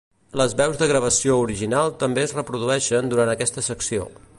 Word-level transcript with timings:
Les 0.39 0.55
veus 0.61 0.79
de 0.79 0.83
la 0.83 0.87
gravació 0.91 1.37
original 1.43 1.95
també 2.05 2.25
es 2.29 2.35
reprodueixen 2.41 3.13
durant 3.15 3.35
aquesta 3.39 3.69
secció. 3.73 4.15